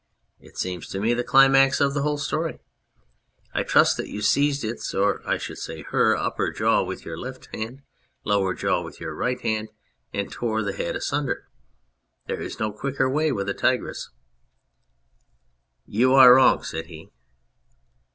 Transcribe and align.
"It 0.39 0.57
seems 0.57 0.87
to 0.87 0.99
me 0.99 1.13
the 1.13 1.23
climax 1.23 1.79
of 1.79 1.93
the 1.93 2.01
whole 2.01 2.17
story. 2.17 2.57
I 3.53 3.61
trust 3.61 3.97
that 3.97 4.07
you 4.09 4.23
seized 4.23 4.63
its 4.63 4.95
or 4.95 5.21
I 5.27 5.37
should 5.37 5.59
say 5.59 5.83
her 5.83 6.17
upper 6.17 6.49
jaw 6.49 6.81
with 6.81 7.05
your 7.05 7.15
left 7.19 7.49
hand, 7.55 7.83
lower 8.23 8.55
jaw 8.55 8.81
with 8.81 8.99
your 8.99 9.13
right 9.13 9.39
hand, 9.39 9.69
and 10.11 10.31
tore 10.31 10.63
the 10.63 10.73
head 10.73 10.95
asunder. 10.95 11.47
There 12.25 12.41
is 12.41 12.59
no 12.59 12.73
quicker 12.73 13.07
way 13.07 13.31
with 13.31 13.47
a 13.47 13.53
tigress."" 13.53 14.09
You 15.85 16.15
are 16.15 16.33
wrong," 16.33 16.63
said 16.63 16.87
he. 16.87 17.11